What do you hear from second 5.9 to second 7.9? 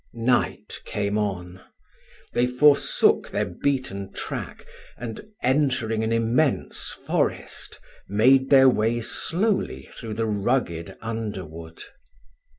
an immense forest,